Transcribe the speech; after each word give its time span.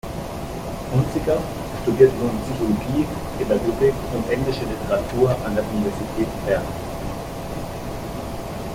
Hunziker 0.91 1.37
studierte 1.83 2.15
nun 2.15 2.31
Psychologie, 2.41 3.05
Pädagogik 3.37 3.93
und 4.15 4.27
Englische 4.31 4.65
Literatur 4.65 5.29
an 5.45 5.53
der 5.53 5.63
Universität 5.69 6.27
Bern. 6.43 6.63